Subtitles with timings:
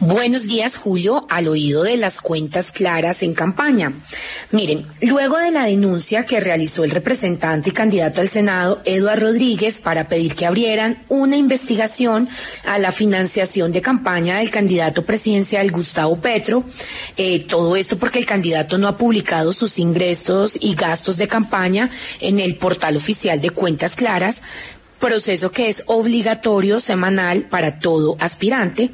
[0.00, 3.92] Buenos días, Julio, al oído de las cuentas claras en campaña.
[4.52, 9.80] Miren, luego de la denuncia que realizó el representante y candidato al Senado, Eduardo Rodríguez,
[9.80, 12.28] para pedir que abrieran una investigación
[12.64, 16.62] a la financiación de campaña del candidato presidencial Gustavo Petro,
[17.16, 21.90] eh, todo esto porque el candidato no ha publicado sus ingresos y gastos de campaña
[22.20, 24.42] en el portal oficial de cuentas claras,
[24.98, 28.90] proceso que es obligatorio semanal para todo aspirante,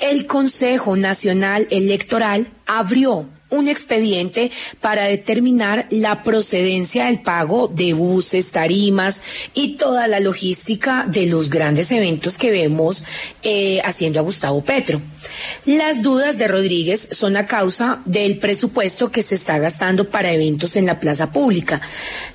[0.00, 8.50] el Consejo Nacional Electoral abrió un expediente para determinar la procedencia del pago de buses,
[8.50, 9.22] tarimas
[9.54, 13.04] y toda la logística de los grandes eventos que vemos
[13.42, 15.00] eh, haciendo a Gustavo Petro.
[15.64, 20.76] Las dudas de Rodríguez son a causa del presupuesto que se está gastando para eventos
[20.76, 21.80] en la plaza pública.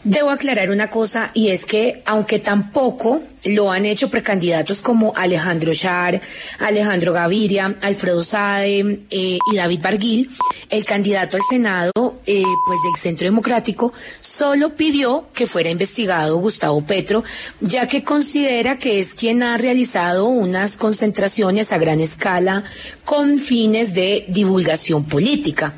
[0.03, 5.73] Debo aclarar una cosa y es que aunque tampoco lo han hecho precandidatos como Alejandro
[5.73, 6.21] Char,
[6.59, 10.29] Alejandro Gaviria, Alfredo Sade eh, y David Barguil,
[10.69, 11.91] el candidato al Senado,
[12.25, 17.23] eh, pues del Centro Democrático, solo pidió que fuera investigado Gustavo Petro,
[17.61, 22.63] ya que considera que es quien ha realizado unas concentraciones a gran escala
[23.05, 25.73] con fines de divulgación política.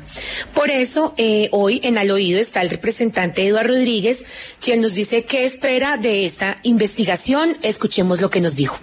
[0.54, 4.24] Por eso, eh, hoy en al oído está el representante Eduardo Rodríguez,
[4.60, 7.56] quien nos dice qué espera de esta investigación.
[7.62, 8.78] Escuchemos lo que nos dijo.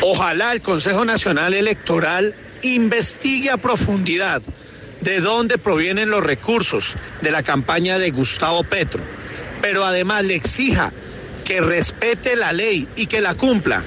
[0.00, 4.42] Ojalá el Consejo Nacional Electoral investigue a profundidad
[5.00, 9.02] de dónde provienen los recursos de la campaña de Gustavo Petro,
[9.60, 10.92] pero además le exija
[11.44, 13.84] que respete la ley y que la cumpla,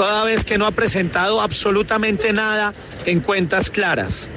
[0.00, 2.72] toda vez que no ha presentado absolutamente nada
[3.04, 4.30] en cuentas claras.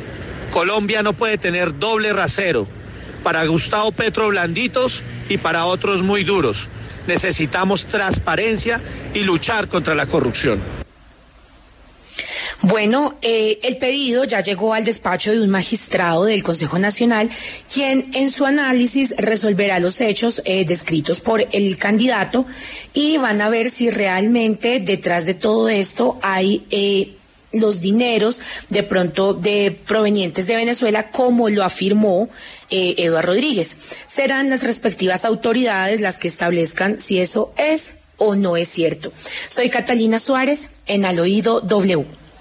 [0.51, 2.67] Colombia no puede tener doble rasero,
[3.23, 6.67] para Gustavo Petro blanditos y para otros muy duros.
[7.07, 8.81] Necesitamos transparencia
[9.13, 10.82] y luchar contra la corrupción.
[12.63, 17.29] Bueno, eh, el pedido ya llegó al despacho de un magistrado del Consejo Nacional,
[17.71, 22.45] quien en su análisis resolverá los hechos eh, descritos por el candidato
[22.93, 27.17] y van a ver si realmente detrás de todo esto hay eh,
[27.51, 32.29] los dineros de pronto de provenientes de Venezuela, como lo afirmó
[32.69, 33.75] eh, Eduardo Rodríguez.
[34.07, 39.11] Serán las respectivas autoridades las que establezcan si eso es o no es cierto.
[39.49, 42.22] Soy Catalina Suárez en Al Oído W.